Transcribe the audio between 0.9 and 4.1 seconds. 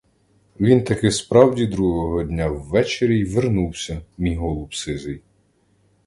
справді другого дня ввечері й вернувся,